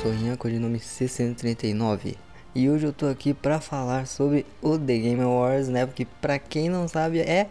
[0.00, 2.16] Eu sou Rian, codinome C139
[2.54, 5.84] e hoje eu tô aqui pra falar sobre o The Game Awards, né?
[5.84, 7.50] Porque pra quem não sabe é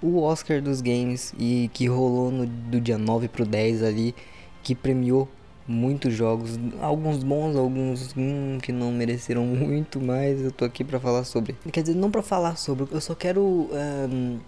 [0.00, 4.14] o Oscar dos games e que rolou no, do dia 9 pro 10 ali,
[4.62, 5.28] que premiou
[5.66, 11.00] muitos jogos, alguns bons, alguns hum, que não mereceram muito, mas eu tô aqui pra
[11.00, 11.56] falar sobre.
[11.72, 14.38] Quer dizer, não pra falar sobre, eu só quero um,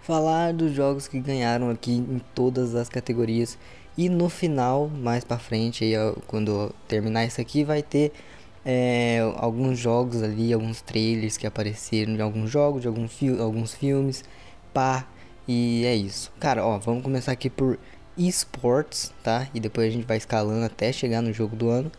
[0.00, 3.58] falar dos jogos que ganharam aqui em todas as categorias.
[4.00, 5.92] E no final, mais pra frente, aí,
[6.26, 8.12] quando terminar isso aqui, vai ter
[8.64, 13.74] é, alguns jogos ali, alguns trailers que apareceram de alguns jogos, de algum fi alguns
[13.74, 14.24] filmes,
[14.72, 15.06] pá,
[15.46, 16.32] e é isso.
[16.40, 17.78] Cara, ó, vamos começar aqui por
[18.16, 19.48] esports, tá?
[19.52, 21.92] E depois a gente vai escalando até chegar no jogo do ano.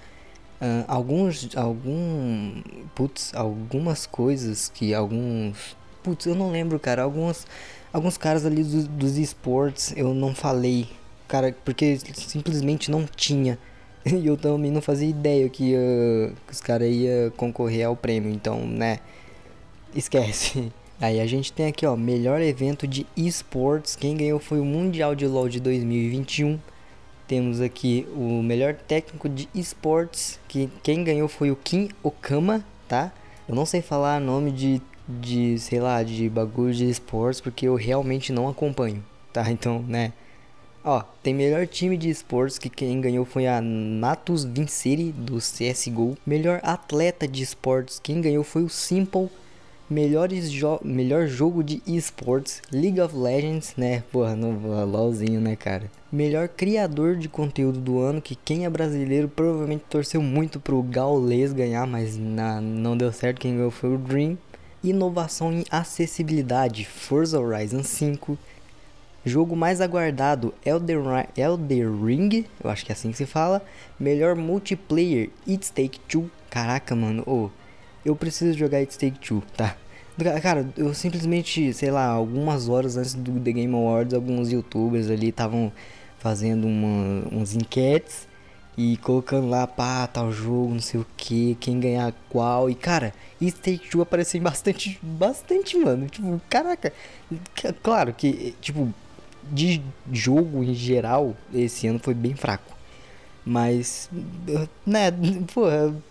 [0.60, 2.64] Uh, alguns, algum,
[2.96, 7.46] putz, algumas coisas que alguns, putz, eu não lembro, cara, alguns,
[7.94, 10.88] alguns caras ali dos, dos esportes eu não falei,
[11.32, 13.58] cara, porque simplesmente não tinha.
[14.04, 18.32] E eu também não fazia ideia que, uh, que os caras iam concorrer ao prêmio,
[18.32, 18.98] então, né,
[19.94, 20.72] esquece.
[21.00, 23.96] Aí a gente tem aqui, ó, melhor evento de esports.
[23.96, 26.60] Quem ganhou foi o Mundial de LoL de 2021.
[27.28, 33.12] Temos aqui o melhor técnico de esports, que quem ganhou foi o Kim Okama, tá?
[33.48, 37.76] Eu não sei falar nome de, de sei lá, de bagulho de esportes, porque eu
[37.76, 39.46] realmente não acompanho, tá?
[39.52, 40.12] Então, né?
[40.84, 46.18] Ó, tem melhor time de esportes que quem ganhou foi a Natus Vincere do CSGO.
[46.26, 49.30] Melhor atleta de esportes, quem ganhou foi o Simple
[49.92, 54.02] Melhores jo melhor jogo de esportes, League of Legends, né?
[54.10, 55.92] Porra, no LOLzinho, né, cara?
[56.10, 61.52] Melhor criador de conteúdo do ano, que quem é brasileiro provavelmente torceu muito pro Gaules
[61.52, 64.38] ganhar, mas na, não deu certo, quem ganhou foi o Dream.
[64.82, 68.38] Inovação em acessibilidade, Forza Horizon 5.
[69.24, 71.00] Jogo mais aguardado, Elder,
[71.38, 73.64] Elder Ring, eu acho que é assim que se fala.
[74.00, 76.30] Melhor multiplayer, It's Take Two.
[76.50, 77.24] Caraca, mano.
[77.28, 77.50] Oh,
[78.04, 79.78] eu preciso jogar It Take Two, tá?
[80.42, 85.30] Cara, eu simplesmente, sei lá, algumas horas antes do The Game Awards, alguns youtubers ali
[85.30, 85.72] estavam
[86.20, 88.28] fazendo uma, uns enquetes
[88.78, 92.70] e colocando lá, pá, tal jogo, não sei o que, quem ganhar qual.
[92.70, 96.08] E cara, It Take Two apareceu bastante, bastante, mano.
[96.08, 96.92] Tipo, caraca.
[97.84, 98.94] Claro que, tipo,
[99.52, 99.82] de
[100.12, 102.76] jogo em geral, esse ano foi bem fraco.
[103.46, 104.10] Mas,
[104.86, 105.12] né,
[105.54, 105.64] pô,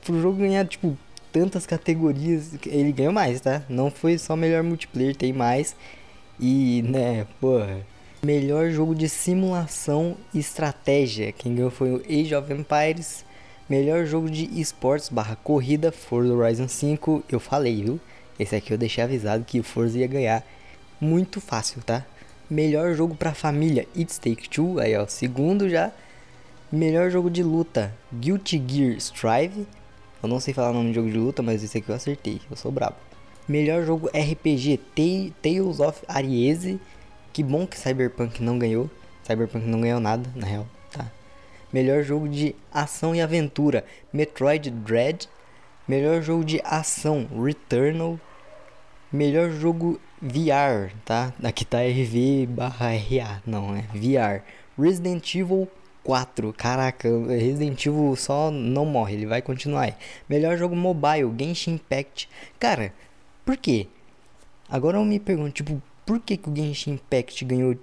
[0.04, 0.96] pro jogo ganhar, tipo,
[1.32, 3.62] tantas categorias, ele ganhou mais, tá?
[3.68, 5.76] Não foi só melhor multiplayer, tem mais.
[6.38, 7.86] E, né, porra.
[8.22, 11.32] Melhor jogo de simulação e estratégia.
[11.32, 13.24] Quem ganhou foi o Age of Empires.
[13.68, 17.24] Melhor jogo de esportes barra corrida, Forza Horizon 5.
[17.30, 18.00] Eu falei, viu?
[18.38, 20.44] Esse aqui eu deixei avisado que o Forza ia ganhar.
[21.00, 22.04] Muito fácil, tá?
[22.50, 24.80] Melhor jogo pra família, It's Take Two.
[24.80, 25.92] Aí, ó, segundo já.
[26.72, 29.68] Melhor jogo de luta, Guilty Gear Strive.
[30.20, 32.40] Eu não sei falar o nome de jogo de luta, mas esse aqui eu acertei.
[32.50, 32.96] Eu sou brabo.
[33.48, 34.80] Melhor jogo RPG
[35.40, 36.78] Tales of Aries.
[37.32, 38.90] Que bom que Cyberpunk não ganhou.
[39.22, 41.06] Cyberpunk não ganhou nada, na real, tá?
[41.72, 45.28] Melhor jogo de ação e aventura Metroid Dread.
[45.86, 48.18] Melhor jogo de ação Returnal.
[49.12, 51.34] Melhor jogo VR, tá?
[51.42, 54.44] Aqui tá RV barra RA, não é VR.
[54.78, 55.68] Resident Evil
[56.04, 56.52] 4.
[56.52, 59.94] Caraca, Resident Evil só não morre, ele vai continuar aí.
[60.28, 62.28] Melhor jogo mobile, Genshin Impact.
[62.60, 62.94] Cara,
[63.44, 63.88] por quê?
[64.68, 67.76] Agora eu me pergunto, tipo, por que, que o Genshin Impact ganhou?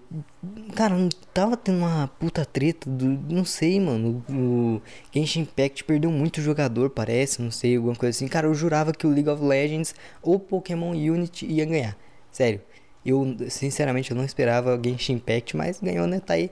[0.75, 3.05] Cara, não tava tendo uma puta treta do.
[3.05, 4.21] Não sei, mano.
[4.29, 4.81] O
[5.13, 7.41] Genshin Impact perdeu muito jogador, parece.
[7.41, 8.27] Não sei, alguma coisa assim.
[8.27, 11.97] Cara, eu jurava que o League of Legends ou Pokémon Unity ia ganhar.
[12.29, 12.59] Sério.
[13.05, 16.19] Eu, sinceramente, eu não esperava Genshin Impact, mas ganhou, né?
[16.19, 16.51] Tá aí.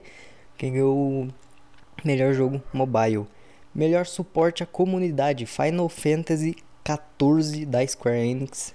[0.58, 1.28] Ganhou
[2.02, 3.26] Melhor jogo mobile.
[3.74, 5.44] Melhor suporte à comunidade.
[5.44, 8.74] Final Fantasy 14 da Square Enix.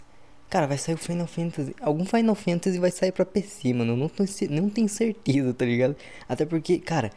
[0.52, 1.74] Cara, vai sair o Final Fantasy.
[1.82, 3.94] Algum Final Fantasy vai sair pra PC, mano.
[3.94, 5.96] Eu não, tô, não tenho certeza, tá ligado?
[6.28, 7.10] Até porque, cara,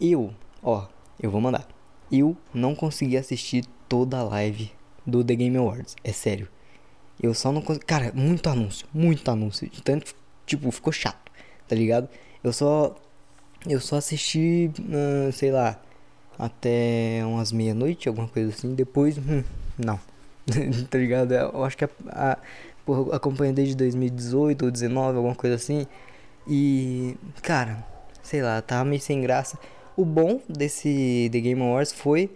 [0.00, 0.88] eu, ó,
[1.22, 1.66] eu vou mandar.
[2.10, 4.72] Eu não consegui assistir toda a live
[5.06, 5.94] do The Game Awards.
[6.02, 6.48] É sério.
[7.22, 7.86] Eu só não consegui.
[7.86, 8.84] Cara, muito anúncio.
[8.92, 9.70] Muito anúncio.
[9.84, 10.12] Tanto,
[10.44, 11.30] tipo, ficou chato,
[11.68, 12.08] tá ligado?
[12.42, 12.96] Eu só
[13.64, 15.80] eu só assisti, uh, sei lá,
[16.36, 18.74] até umas meia-noite, alguma coisa assim.
[18.74, 19.44] Depois, hum,
[19.78, 20.00] não.
[20.90, 21.32] tá ligado?
[21.32, 22.38] Eu acho que a, a
[22.84, 25.86] porra, acompanhei desde 2018 ou 2019, alguma coisa assim.
[26.46, 27.84] E, cara,
[28.22, 29.58] sei lá, tava meio sem graça.
[29.96, 32.30] O bom desse The Game Awards foi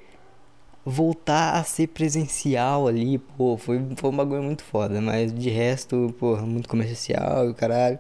[0.84, 6.14] voltar a ser presencial ali, pô, foi, foi um bagulho muito foda, mas de resto,
[6.18, 7.98] pô, muito comercial e caralho.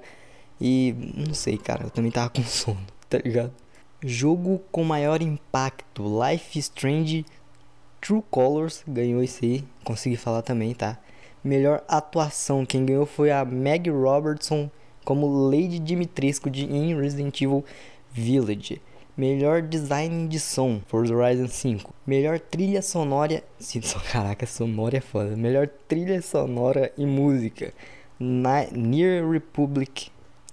[0.60, 3.52] E não sei, cara, eu também tava com sono tá ligado?
[4.02, 7.24] Jogo com maior impacto, Life Strange
[8.00, 10.98] True Colors ganhou esse aí, consegui falar também, tá?
[11.42, 14.70] Melhor atuação, quem ganhou foi a Meg Robertson
[15.04, 17.64] como Lady Dimitrescu de em Resident Evil
[18.12, 18.80] Village.
[19.16, 21.94] Melhor design de som, Forza Horizon 5.
[22.06, 23.42] Melhor trilha sonora,
[24.10, 25.36] caraca, sonora é foda.
[25.36, 27.72] Melhor trilha sonora e música,
[28.18, 30.10] Na, Near Republic,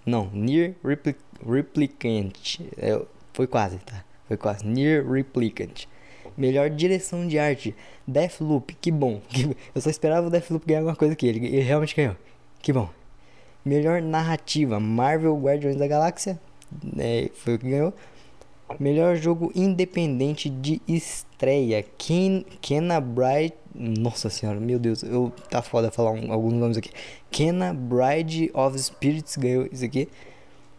[0.07, 1.15] não, Near Repli
[1.45, 2.61] Replicant.
[2.77, 4.05] É, foi quase, tá?
[4.25, 4.65] Foi quase.
[4.65, 5.85] Near Replicant.
[6.37, 7.75] Melhor direção de arte,
[8.07, 9.21] Deathloop, que bom.
[9.73, 12.15] Eu só esperava o Deathloop ganhar alguma coisa que ele, realmente ganhou.
[12.61, 12.89] Que bom.
[13.65, 16.39] Melhor narrativa, Marvel Guardiões da Galáxia,
[16.97, 17.93] é, foi o que ganhou.
[18.79, 21.83] Melhor jogo independente de estreia.
[21.97, 23.53] Ken, Kenna Bride.
[23.73, 26.91] Nossa senhora, meu Deus, eu tá foda falar um, alguns nomes aqui.
[27.31, 30.09] Kenna Bride of Spirits ganhou isso aqui.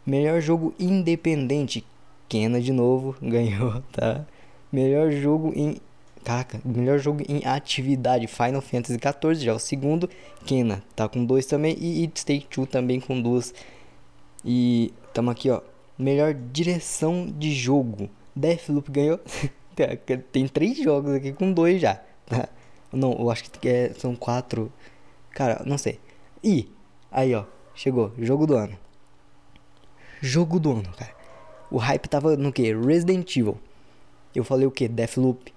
[0.05, 1.85] Melhor jogo independente.
[2.29, 4.27] Kenna de novo ganhou, tá?
[4.73, 5.77] Melhor jogo em.
[6.25, 8.27] Caraca, melhor jogo em atividade.
[8.27, 10.09] Final Fantasy XIV, já é o segundo.
[10.45, 11.77] Kenna tá com dois também.
[11.81, 13.55] E It Take Two também com duas.
[14.45, 15.61] E tamo aqui, ó.
[15.99, 18.09] Melhor direção de jogo.
[18.35, 19.21] Deathloop ganhou.
[20.33, 22.01] Tem três jogos aqui com dois já.
[22.27, 22.49] Tá?
[22.93, 24.73] Não, eu acho que é, são quatro.
[25.31, 25.99] Cara, não sei.
[26.43, 26.69] E
[27.11, 27.45] aí, ó,
[27.75, 28.13] chegou.
[28.19, 28.77] Jogo do ano.
[30.21, 31.13] Jogo do ano, cara.
[31.71, 32.75] O hype tava no que?
[32.75, 33.59] Resident Evil.
[34.35, 34.89] Eu falei o que?
[34.89, 35.53] Deathloop.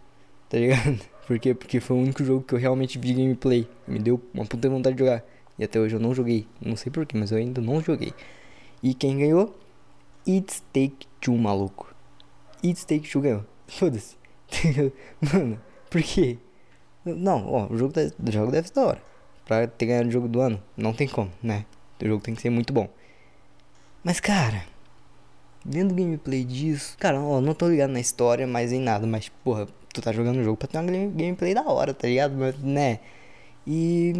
[0.49, 0.99] Tá ligado?
[1.27, 1.53] Por quê?
[1.53, 3.67] Porque foi o único jogo que eu realmente vi gameplay.
[3.87, 5.23] Me deu uma puta vontade de jogar.
[5.57, 6.47] E até hoje eu não joguei.
[6.59, 8.13] Não sei porquê, mas eu ainda não joguei.
[8.81, 9.55] E quem ganhou?
[10.27, 11.93] It's Take Two, maluco.
[12.63, 13.45] It's Take Two ganhou.
[13.67, 14.17] Foda-se.
[15.21, 15.59] Mano,
[15.89, 16.37] por quê?
[17.05, 19.03] Não, ó, o jogo, o jogo deve ser da hora.
[19.45, 21.65] Pra ter ganhado o jogo do ano, não tem como, né?
[22.01, 22.89] O jogo tem que ser muito bom.
[24.03, 24.65] Mas, cara,
[25.65, 29.67] vendo gameplay disso, cara, ó, não tô ligado na história, mas em nada, mas, porra,
[29.93, 32.35] tu tá jogando o jogo pra ter uma gameplay da hora, tá ligado?
[32.35, 32.99] Mas, né?
[33.65, 34.13] E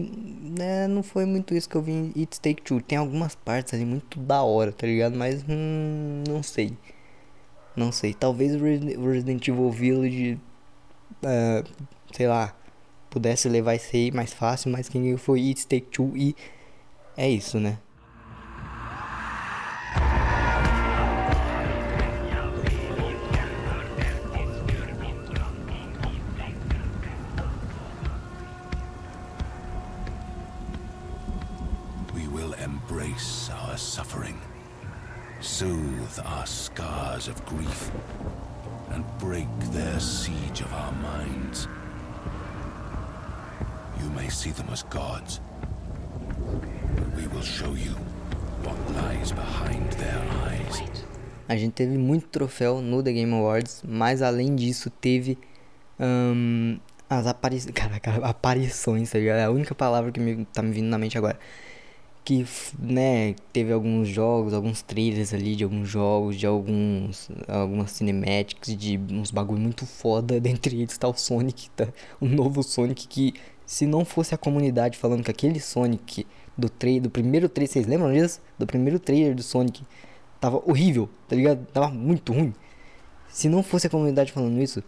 [0.58, 2.82] né, não foi muito isso que eu vi em It's Take Two.
[2.82, 5.16] Tem algumas partes ali muito da hora, tá ligado?
[5.18, 6.78] Mas hum, não sei.
[7.76, 8.14] Não sei.
[8.14, 8.64] Talvez o
[9.10, 10.40] Resident Evil Village,
[11.24, 11.68] uh,
[12.14, 12.56] sei lá,
[13.10, 16.36] pudesse levar isso aí mais fácil, mas quem foi It's Take Two e
[17.18, 17.80] é isso, né?
[35.42, 37.92] Soothe our scars of grief
[38.92, 41.68] and break their siege of our minds.
[44.00, 45.42] You may see them as gods,
[46.96, 47.94] but we will show you
[48.64, 50.82] what lies behind their eyes.
[51.48, 55.38] A gente teve muito troféu no The Game Awards, mas além disso teve
[56.00, 56.80] um,
[57.10, 59.40] as aparições, caraca, aparições, tá ligado?
[59.40, 61.38] É a única palavra que me, tá me vindo na mente agora
[62.24, 62.46] que,
[62.78, 69.00] né, teve alguns jogos, alguns trailers ali de alguns jogos, de alguns algumas cinematics, de
[69.12, 71.88] uns bagulho muito foda, dentre eles tá o Sonic, tá?
[72.20, 73.34] O novo Sonic que
[73.66, 77.88] se não fosse a comunidade falando que aquele Sonic do trailer, do primeiro trailer, vocês
[77.88, 78.42] lembram disso?
[78.60, 79.84] Do primeiro trailer do Sonic
[80.40, 81.66] tava horrível, tá ligado?
[81.68, 82.54] Tava muito ruim.
[83.30, 84.84] Se não fosse a comunidade falando isso,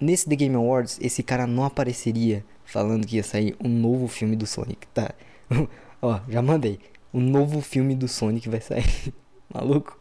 [0.00, 4.36] nesse The Game Awards esse cara não apareceria falando que ia sair um novo filme
[4.36, 5.12] do Sonic, tá?
[6.02, 6.78] Ó, já mandei.
[7.12, 9.12] O novo filme do Sonic vai sair.
[9.52, 9.98] Maluco.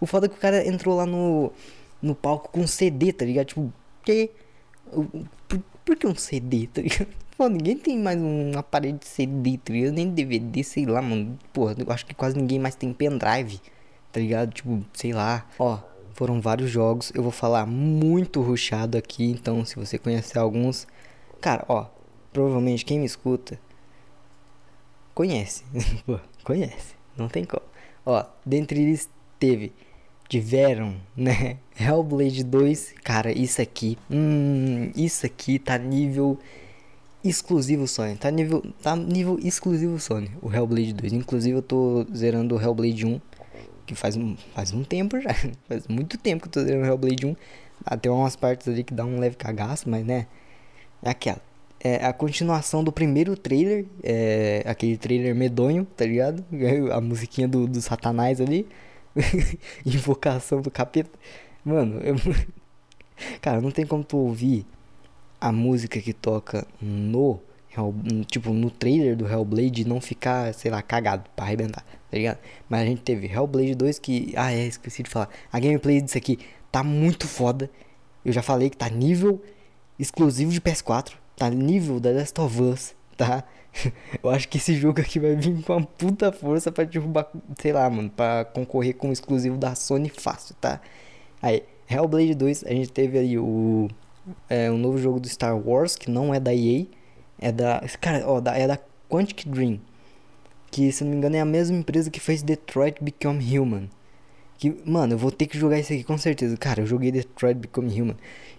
[0.00, 1.52] O foda é que o cara entrou lá no,
[2.00, 3.46] no palco com CD, tá ligado?
[3.46, 3.72] Tipo,
[4.04, 4.30] que?
[5.48, 7.08] Por, por que um CD, tá ligado?
[7.36, 9.92] Pô, ninguém tem mais um aparelho de CD, tá ligado?
[9.92, 11.38] Nem DVD, sei lá, mano.
[11.52, 13.60] Pô, eu acho que quase ninguém mais tem pendrive,
[14.10, 14.54] tá ligado?
[14.54, 15.46] Tipo, sei lá.
[15.58, 15.78] Ó,
[16.14, 17.12] foram vários jogos.
[17.14, 20.86] Eu vou falar muito ruchado aqui, então se você conhecer alguns.
[21.40, 21.86] Cara, ó,
[22.32, 23.58] provavelmente quem me escuta
[25.16, 25.64] conhece.
[26.44, 26.94] Conhece.
[27.16, 27.62] Não tem como.
[28.04, 29.08] Ó, dentre eles
[29.40, 29.72] teve.
[30.28, 31.56] Tiveram, né?
[31.80, 32.94] Hellblade 2.
[33.02, 33.96] Cara, isso aqui.
[34.10, 36.38] Hum, isso aqui tá nível
[37.24, 38.16] exclusivo Sony.
[38.16, 40.30] Tá nível, tá nível exclusivo Sony.
[40.42, 41.12] O Hellblade 2.
[41.14, 43.20] Inclusive eu tô zerando o Hellblade 1.
[43.86, 45.30] Que faz um, faz um tempo já.
[45.66, 47.36] faz muito tempo que eu tô zerando o Hellblade 1.
[48.00, 50.26] Tem umas partes ali que dá um leve cagaço, mas né.
[51.02, 51.40] É aquela
[51.86, 56.44] é a continuação do primeiro trailer, é, aquele trailer medonho, tá ligado?
[56.92, 58.66] A musiquinha do, do Satanás ali,
[59.84, 61.10] invocação do capeta.
[61.64, 62.16] Mano, eu...
[63.40, 64.66] cara, não tem como tu ouvir
[65.40, 67.40] a música que toca no
[68.26, 72.38] tipo, no trailer do Hellblade não ficar, sei lá, cagado pra arrebentar, tá ligado?
[72.68, 74.32] Mas a gente teve Hellblade 2 que.
[74.36, 75.28] Ah, é, esqueci de falar.
[75.52, 76.38] A gameplay disso aqui
[76.72, 77.70] tá muito foda.
[78.24, 79.42] Eu já falei que tá nível
[79.98, 81.12] exclusivo de PS4.
[81.36, 83.44] Tá nível da Last of Us, tá?
[84.22, 87.28] Eu acho que esse jogo aqui vai vir com uma puta força pra derrubar,
[87.60, 90.80] sei lá, mano, pra concorrer com o exclusivo da Sony fácil, tá?
[91.42, 93.88] Aí, Hellblade 2, a gente teve aí o.
[94.48, 96.86] É, um novo jogo do Star Wars, que não é da EA.
[97.38, 97.82] É da.
[98.00, 98.78] Cara, ó, da, é da
[99.08, 99.80] Quantic Dream.
[100.70, 103.88] Que, se não me engano, é a mesma empresa que fez Detroit Become Human.
[104.58, 106.56] Que, mano, eu vou ter que jogar isso aqui com certeza.
[106.56, 108.16] Cara, eu joguei Detroit Become Human.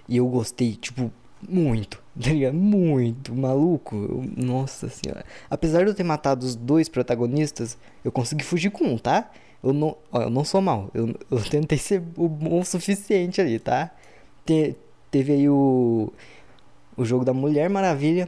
[0.07, 1.11] E eu gostei, tipo,
[1.47, 2.05] muito.
[2.19, 2.55] Tá ligado?
[2.55, 3.35] Muito.
[3.35, 3.95] Maluco.
[3.95, 5.23] Eu, nossa senhora.
[5.51, 9.29] Apesar de eu ter matado os dois protagonistas, eu consegui fugir com um, tá?
[9.63, 10.89] Eu não, ó, eu não sou mal.
[10.95, 13.91] Eu, eu tentei ser o bom o suficiente ali, tá?
[14.43, 14.75] Te,
[15.11, 16.11] teve aí o.
[16.97, 18.27] O jogo da Mulher Maravilha.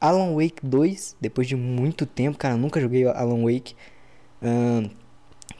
[0.00, 3.74] Alan Wake 2, depois de muito tempo, cara, nunca joguei Alan Wake.
[4.42, 4.90] Um,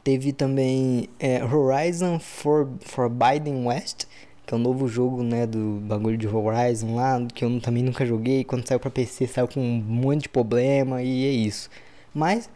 [0.03, 4.05] teve também é, Horizon For, Forbidden West,
[4.45, 7.83] que é o um novo jogo, né, do bagulho de Horizon lá, que eu também
[7.83, 8.43] nunca joguei.
[8.43, 11.69] Quando saiu pra PC, saiu com um monte de problema e é isso.
[12.13, 12.49] Mas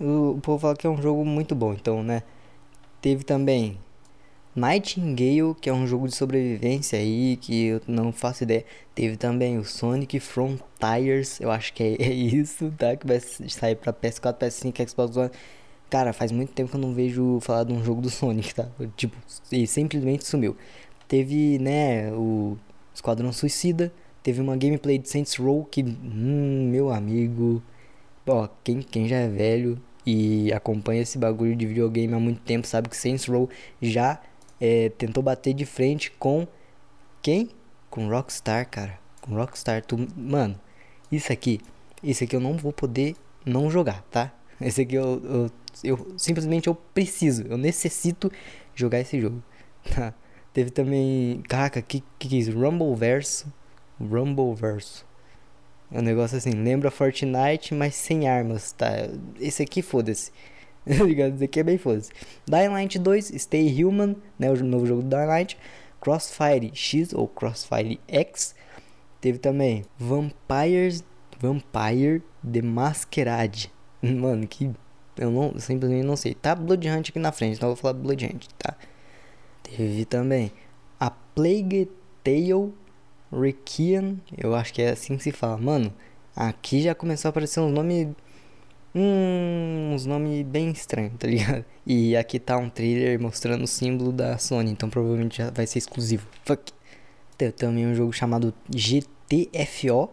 [0.00, 2.22] o, povo fala que é um jogo muito bom, então, né.
[3.00, 3.78] Teve também
[4.56, 8.64] Nightingale, que é um jogo de sobrevivência aí, que eu não faço ideia.
[8.94, 12.96] Teve também o Sonic Frontiers, eu acho que é, é isso, tá?
[12.96, 15.30] Que vai sair pra PS4, PS5, Xbox One.
[15.90, 18.68] Cara, faz muito tempo que eu não vejo falar de um jogo do Sonic, tá?
[18.96, 19.16] Tipo,
[19.52, 20.56] ele simplesmente sumiu.
[21.08, 22.56] Teve, né, o
[22.94, 23.92] Esquadrão Suicida.
[24.22, 27.62] Teve uma gameplay de Saints Row que, hum, meu amigo.
[28.26, 32.66] Ó, quem, quem já é velho e acompanha esse bagulho de videogame há muito tempo
[32.66, 33.48] sabe que Saints Row
[33.80, 34.20] já
[34.60, 36.46] é, tentou bater de frente com
[37.22, 37.50] quem?
[37.90, 38.98] Com Rockstar, cara.
[39.20, 39.84] Com Rockstar.
[39.84, 40.58] Tu, mano,
[41.10, 41.60] isso aqui,
[42.02, 44.32] isso aqui eu não vou poder não jogar, tá?
[44.60, 45.50] Esse aqui eu, eu,
[45.82, 48.30] eu simplesmente eu preciso, eu necessito
[48.74, 49.42] jogar esse jogo.
[49.94, 50.14] Tá?
[50.54, 52.52] Teve também, caraca, que que, é isso?
[52.52, 53.52] Rumble Verso.
[54.00, 55.04] Rumble Verso.
[55.90, 58.88] É um negócio assim, lembra Fortnite, mas sem armas, tá?
[59.40, 60.30] Esse aqui foda-se.
[60.86, 61.34] tá ligado?
[61.34, 62.12] Isso aqui é bem foda-se.
[62.46, 64.48] Dying Light 2, Stay Human, né?
[64.48, 65.58] O novo jogo do Dying Light.
[66.00, 68.54] Crossfire X ou Crossfire X.
[69.20, 71.02] Teve também Vampires,
[71.40, 73.72] Vampire The Masquerade.
[74.00, 74.70] Mano, que
[75.16, 76.32] eu não simplesmente não sei.
[76.34, 78.76] Tá Blood Hunt aqui na frente, então eu vou falar Blood Hunt, tá?
[79.64, 80.52] Teve também
[81.00, 81.90] a Plague
[82.22, 82.72] Tale
[83.32, 85.56] Requiem, eu acho que é assim que se fala.
[85.58, 85.92] Mano,
[86.36, 88.08] aqui já começou a aparecer uns nomes
[88.96, 91.64] Hum, uns nomes bem estranhos, tá ligado?
[91.84, 95.78] E aqui tá um trailer mostrando o símbolo da Sony, então provavelmente já vai ser
[95.78, 96.28] exclusivo.
[96.44, 96.72] Fuck.
[97.36, 100.10] Tem também um jogo chamado GTFO,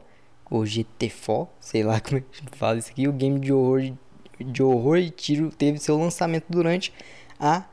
[0.50, 3.08] ou GTFO, sei lá como é que fala isso aqui.
[3.08, 3.94] O game de horror,
[4.40, 6.92] de horror e tiro teve seu lançamento durante
[7.40, 7.66] a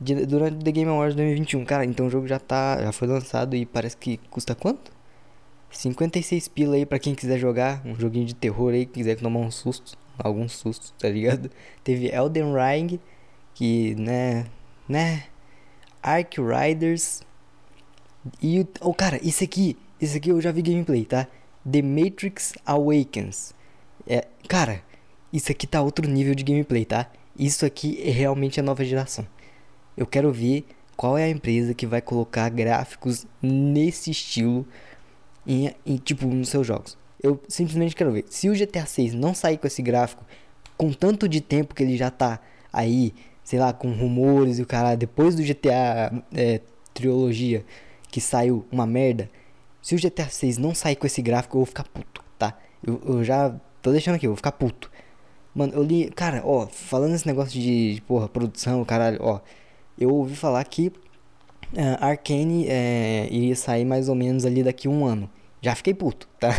[0.00, 1.64] durante The Game Awards 2021.
[1.64, 4.92] Cara, então o jogo já tá, já foi lançado e parece que custa quanto?
[5.70, 9.50] 56 pila aí para quem quiser jogar um joguinho de terror aí, quiser tomar um
[9.50, 11.50] susto alguns sustos, tá ligado?
[11.84, 13.00] Teve Elden Ring,
[13.54, 14.46] que, né,
[14.88, 15.24] né,
[16.02, 17.22] Ark Riders
[18.42, 21.28] e o oh, cara, isso aqui, isso aqui eu já vi gameplay, tá?
[21.70, 23.54] The Matrix Awakens.
[24.06, 24.82] É, cara,
[25.32, 27.10] isso aqui tá outro nível de gameplay, tá?
[27.38, 29.26] Isso aqui é realmente a nova geração.
[29.96, 30.64] Eu quero ver
[30.96, 34.66] qual é a empresa que vai colocar gráficos nesse estilo
[35.46, 36.96] em, em tipo nos seus jogos.
[37.22, 38.24] Eu simplesmente quero ver.
[38.28, 40.24] Se o GTA 6 não sair com esse gráfico,
[40.76, 42.40] com tanto de tempo que ele já tá
[42.72, 46.60] aí, sei lá, com rumores e o cara, depois do GTA é,
[46.92, 47.64] trilogia
[48.10, 49.30] que saiu uma merda.
[49.82, 52.58] Se o GTA 6 não sair com esse gráfico, eu vou ficar puto, tá?
[52.84, 54.90] Eu, eu já tô deixando aqui, eu vou ficar puto.
[55.54, 59.40] Mano, eu li, cara, ó, falando esse negócio de, porra, produção, caralho, ó,
[59.98, 65.30] eu ouvi falar que uh, é, iria sair mais ou menos ali daqui um ano.
[65.60, 66.50] Já fiquei puto, tá?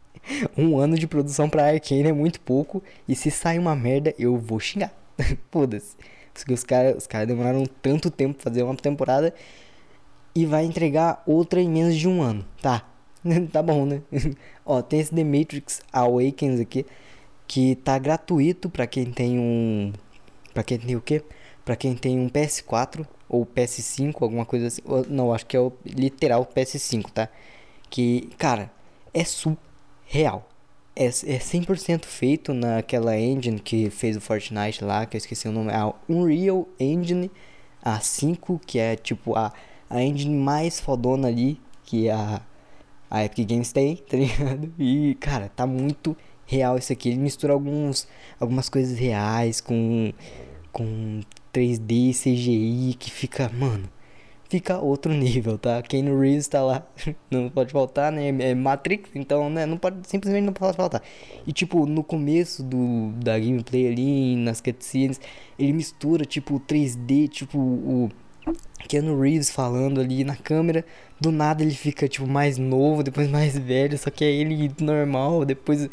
[0.56, 2.82] um ano de produção pra Arkane é muito pouco.
[3.08, 4.92] E se sair uma merda, eu vou xingar.
[5.50, 5.96] Foda-se.
[6.32, 9.34] Porque os caras os cara demoraram tanto tempo pra fazer uma temporada.
[10.34, 12.44] E vai entregar outra em menos de um ano.
[12.60, 12.86] Tá.
[13.50, 14.02] tá bom, né?
[14.64, 16.84] Ó, tem esse The Matrix Awakens aqui.
[17.46, 19.92] Que tá gratuito pra quem tem um.
[20.52, 21.22] Pra quem tem o quê?
[21.66, 24.80] Pra quem tem um PS4 ou PS5, alguma coisa assim.
[25.10, 27.28] Não, acho que é o literal PS5, tá?
[27.90, 28.70] Que, cara,
[29.12, 29.58] é super
[30.06, 30.48] real.
[30.94, 35.52] É, é 100% feito naquela engine que fez o Fortnite lá, que eu esqueci o
[35.52, 37.30] nome, a Unreal Engine
[37.84, 39.52] A5, que é tipo a,
[39.90, 42.40] a engine mais fodona ali, que a
[43.10, 44.72] a Epic Games tem, tá ligado?
[44.78, 47.10] E, cara, tá muito real isso aqui.
[47.10, 48.06] Ele mistura alguns,
[48.38, 50.12] algumas coisas reais com,
[50.72, 51.20] com
[51.56, 53.88] 3D, CGI, que fica, mano,
[54.46, 55.80] fica outro nível, tá?
[55.80, 56.86] Keanu Reeves tá lá,
[57.30, 58.28] não pode faltar, né?
[58.28, 59.64] É Matrix, então, né?
[59.64, 61.02] Não pode, simplesmente não pode faltar.
[61.46, 65.18] E, tipo, no começo do, da gameplay ali, nas cutscenes,
[65.58, 68.10] ele mistura, tipo, 3D, tipo, o
[68.86, 70.84] Keanu Reeves falando ali na câmera.
[71.18, 75.46] Do nada ele fica, tipo, mais novo, depois mais velho, só que é ele normal,
[75.46, 75.88] depois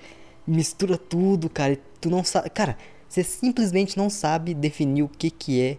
[0.46, 1.78] mistura tudo, cara.
[2.02, 2.50] Tu não sabe.
[2.50, 2.78] Cara,
[3.14, 5.78] você simplesmente não sabe definir o que, que é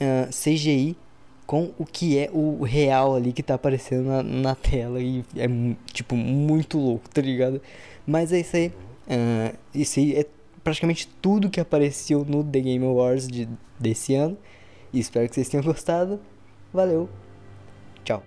[0.00, 0.96] uh, CGI
[1.44, 5.00] com o que é o real ali que tá aparecendo na, na tela.
[5.00, 5.48] E é,
[5.92, 7.60] tipo, muito louco, tá ligado?
[8.06, 8.68] Mas é isso aí.
[8.68, 10.26] Uh, isso aí é
[10.62, 14.38] praticamente tudo que apareceu no The Game Awards de, desse ano.
[14.94, 16.20] Espero que vocês tenham gostado.
[16.72, 17.08] Valeu.
[18.04, 18.22] Tchau.